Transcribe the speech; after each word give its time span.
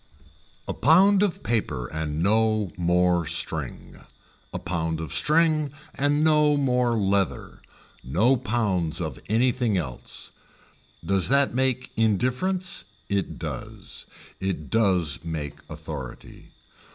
A 0.67 0.73
pound 0.73 1.21
of 1.21 1.43
paper 1.43 1.85
and 1.85 2.19
no 2.19 2.71
more 2.75 3.27
string, 3.27 3.97
a 4.51 4.57
pound 4.57 4.99
of 4.99 5.13
string 5.13 5.71
and 5.93 6.23
no 6.23 6.57
more 6.57 6.95
leather, 6.97 7.61
no 8.03 8.35
pounds 8.35 8.99
of 8.99 9.19
anything 9.29 9.77
else, 9.77 10.31
does 11.05 11.27
that 11.29 11.53
make 11.53 11.91
indifference, 11.95 12.83
it 13.09 13.37
does, 13.37 14.07
it 14.39 14.71
does 14.71 15.23
make 15.23 15.57
authority. 15.69 16.49